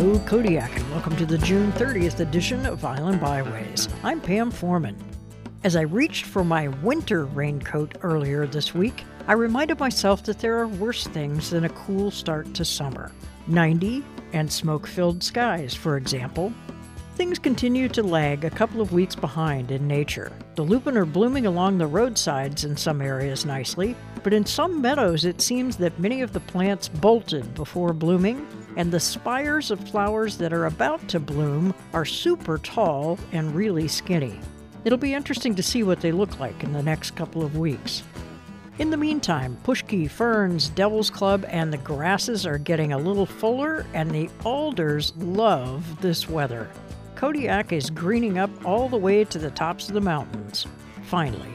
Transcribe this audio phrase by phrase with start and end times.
[0.00, 3.86] Hello, Kodiak, and welcome to the June 30th edition of Island Byways.
[4.02, 4.96] I'm Pam Foreman.
[5.62, 10.56] As I reached for my winter raincoat earlier this week, I reminded myself that there
[10.58, 13.12] are worse things than a cool start to summer.
[13.46, 16.50] 90 and smoke filled skies, for example.
[17.16, 20.32] Things continue to lag a couple of weeks behind in nature.
[20.54, 25.26] The lupin are blooming along the roadsides in some areas nicely, but in some meadows
[25.26, 28.46] it seems that many of the plants bolted before blooming,
[28.76, 33.88] and the spires of flowers that are about to bloom are super tall and really
[33.88, 34.38] skinny.
[34.84, 38.02] It'll be interesting to see what they look like in the next couple of weeks.
[38.78, 43.84] In the meantime, pushki, ferns, devil's club, and the grasses are getting a little fuller,
[43.92, 46.66] and the alders love this weather.
[47.14, 50.66] Kodiak is greening up all the way to the tops of the mountains.
[51.02, 51.52] Finally.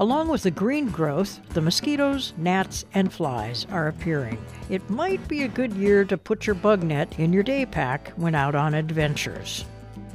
[0.00, 4.44] Along with the green growth, the mosquitoes, gnats, and flies are appearing.
[4.68, 8.12] It might be a good year to put your bug net in your day pack
[8.16, 9.64] when out on adventures.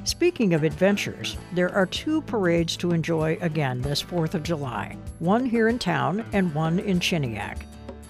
[0.03, 5.45] Speaking of adventures, there are two parades to enjoy again this 4th of July one
[5.45, 7.61] here in town and one in Chiniak.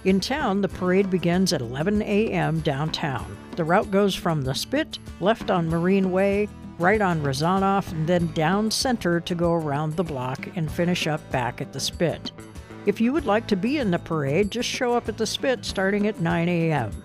[0.06, 2.62] In town, the parade begins at 11 a.m.
[2.62, 3.38] downtown.
[3.58, 6.48] The route goes from the Spit, left on Marine Way,
[6.80, 11.30] right on Rezanof, and then down center to go around the block and finish up
[11.30, 12.32] back at the Spit.
[12.86, 15.66] If you would like to be in the parade, just show up at the Spit
[15.66, 17.04] starting at 9 a.m.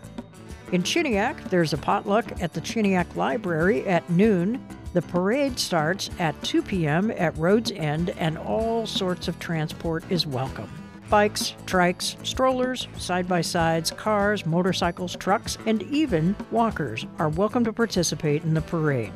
[0.73, 4.65] In Chiniak, there's a potluck at the Chiniak Library at noon.
[4.93, 7.11] The parade starts at 2 p.m.
[7.11, 10.71] at Road's End, and all sorts of transport is welcome.
[11.11, 17.73] Bikes, trikes, strollers, side by sides, cars, motorcycles, trucks, and even walkers are welcome to
[17.73, 19.13] participate in the parade.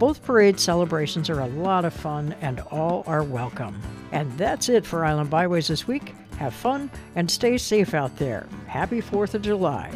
[0.00, 3.78] Both parade celebrations are a lot of fun and all are welcome.
[4.12, 6.14] And that's it for Island Byways this week.
[6.38, 8.46] Have fun and stay safe out there.
[8.66, 9.92] Happy 4th of July.